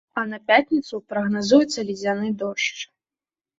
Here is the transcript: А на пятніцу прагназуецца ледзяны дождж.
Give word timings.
А 0.19 0.21
на 0.29 0.37
пятніцу 0.47 1.01
прагназуецца 1.13 1.87
ледзяны 1.91 2.35
дождж. 2.43 2.83